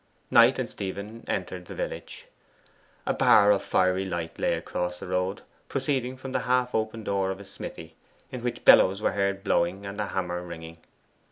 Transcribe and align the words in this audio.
Knight 0.31 0.57
and 0.57 0.67
Stephen 0.67 1.23
entered 1.27 1.67
the 1.67 1.75
village. 1.75 2.25
A 3.05 3.13
bar 3.13 3.51
of 3.51 3.61
fiery 3.61 4.03
light 4.03 4.39
lay 4.39 4.55
across 4.55 4.97
the 4.97 5.05
road, 5.05 5.43
proceeding 5.69 6.17
from 6.17 6.31
the 6.31 6.39
half 6.49 6.73
open 6.73 7.03
door 7.03 7.29
of 7.29 7.39
a 7.39 7.43
smithy, 7.45 7.95
in 8.31 8.41
which 8.41 8.65
bellows 8.65 8.99
were 8.99 9.11
heard 9.11 9.43
blowing 9.43 9.85
and 9.85 10.01
a 10.01 10.07
hammer 10.07 10.41
ringing. 10.41 10.79